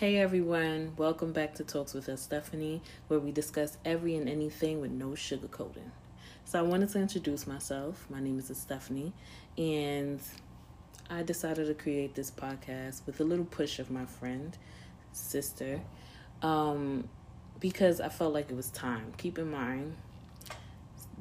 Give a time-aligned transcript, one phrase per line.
[0.00, 4.80] Hey everyone, welcome back to Talks with us, Stephanie, where we discuss every and anything
[4.80, 5.90] with no sugarcoating.
[6.46, 8.06] So, I wanted to introduce myself.
[8.08, 9.12] My name is Stephanie,
[9.58, 10.18] and
[11.10, 14.56] I decided to create this podcast with a little push of my friend,
[15.12, 15.82] sister,
[16.40, 17.06] um,
[17.60, 19.12] because I felt like it was time.
[19.18, 19.98] Keep in mind,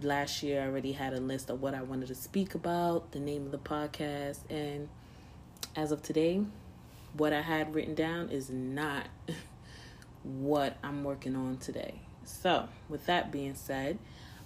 [0.02, 3.20] last year I already had a list of what I wanted to speak about, the
[3.20, 4.88] name of the podcast, and
[5.76, 6.46] as of today,
[7.14, 9.08] what I had written down is not
[10.24, 11.96] what I'm working on today.
[12.24, 13.98] So, with that being said,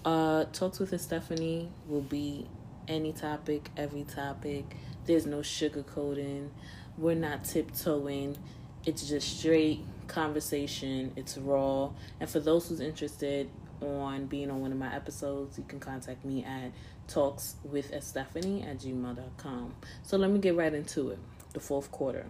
[0.06, 2.48] uh, Talks with Stephanie will be
[2.88, 4.76] any topic, every topic.
[5.06, 6.50] There's no sugarcoating.
[6.98, 8.38] We're not tiptoeing.
[8.86, 11.14] It's just straight conversation.
[11.16, 11.90] It's raw.
[12.20, 13.50] And for those who's interested
[13.82, 16.72] on being on one of my episodes, you can contact me at
[17.08, 19.76] talks with Stephanie at gmail.com.
[20.04, 21.20] So let me get right into it.
[21.54, 22.26] The fourth quarter.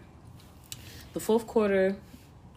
[1.13, 1.95] The fourth quarter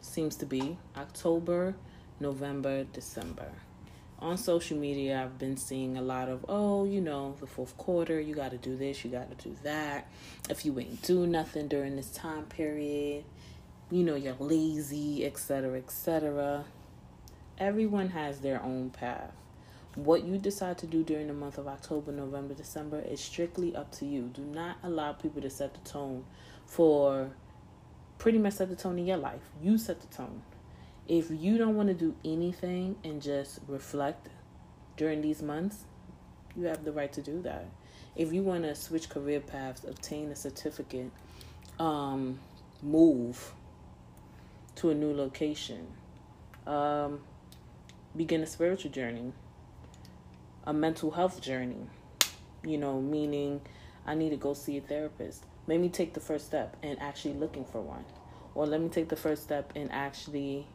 [0.01, 1.75] seems to be October,
[2.19, 3.53] November, December.
[4.19, 8.19] On social media, I've been seeing a lot of, oh, you know, the fourth quarter,
[8.19, 10.09] you got to do this, you got to do that.
[10.49, 13.25] If you ain't do nothing during this time period,
[13.91, 16.65] you know, you're lazy, etc., etc.
[17.59, 19.33] Everyone has their own path.
[19.97, 23.93] What you decide to do during the month of October, November, December is strictly up
[23.97, 24.31] to you.
[24.33, 26.25] Do not allow people to set the tone
[26.65, 27.33] for
[28.19, 29.43] pretty much set the tone in your life.
[29.63, 30.43] You set the tone.
[31.09, 34.29] If you don't want to do anything and just reflect
[34.97, 35.85] during these months,
[36.57, 37.67] you have the right to do that.
[38.17, 41.11] If you want to switch career paths, obtain a certificate,
[41.79, 42.41] um,
[42.83, 43.53] move
[44.77, 45.87] to a new location,
[46.67, 47.21] um,
[48.17, 49.33] begin a spiritual journey,
[50.65, 51.87] a mental health journey,
[52.65, 53.61] you know, meaning
[54.07, 57.35] I need to go see a therapist let me take the first step in actually
[57.35, 58.05] looking for one.
[58.55, 60.67] Or let me take the first step in actually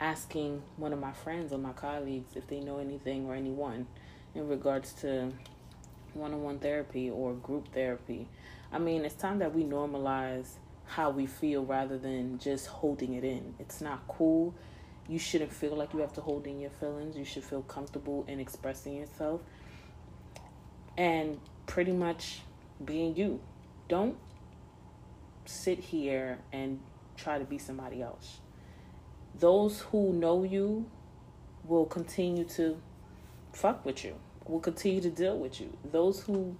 [0.00, 3.86] asking one of my friends or my colleagues if they know anything or anyone
[4.34, 5.32] in regards to
[6.14, 8.28] one on one therapy or group therapy.
[8.72, 10.46] I mean, it's time that we normalize
[10.86, 13.54] how we feel rather than just holding it in.
[13.58, 14.54] It's not cool.
[15.08, 17.16] You shouldn't feel like you have to hold in your feelings.
[17.16, 19.40] You should feel comfortable in expressing yourself
[20.96, 22.40] and pretty much
[22.84, 23.40] being you.
[23.92, 24.16] Don't
[25.44, 26.80] sit here and
[27.14, 28.40] try to be somebody else.
[29.38, 30.86] Those who know you
[31.64, 32.80] will continue to
[33.52, 34.14] fuck with you,
[34.46, 35.76] will continue to deal with you.
[35.84, 36.56] Those who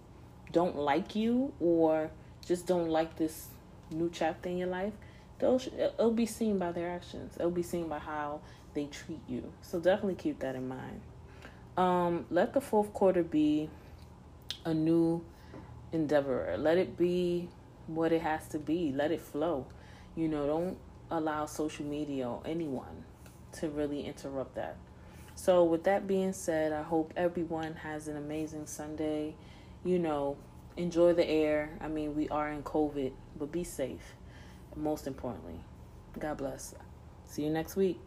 [0.53, 2.10] don't like you or
[2.47, 3.47] just don't like this
[3.91, 4.92] new chapter in your life,
[5.38, 7.34] those it'll be seen by their actions.
[7.41, 8.42] It'll be seen by how
[8.75, 9.50] they treat you.
[9.62, 11.00] So definitely keep that in mind.
[11.78, 13.71] Um, let the fourth quarter be
[14.66, 15.25] a new
[15.92, 16.54] endeavor.
[16.58, 17.48] Let it be
[17.86, 18.92] what it has to be.
[18.94, 19.66] Let it flow.
[20.16, 20.78] You know, don't
[21.10, 23.04] allow social media or anyone
[23.53, 24.76] to really interrupt that.
[25.34, 29.34] So, with that being said, I hope everyone has an amazing Sunday.
[29.84, 30.36] You know,
[30.76, 31.70] enjoy the air.
[31.80, 34.14] I mean, we are in COVID, but be safe.
[34.76, 35.60] Most importantly,
[36.19, 36.74] God bless.
[37.26, 37.98] See you next week.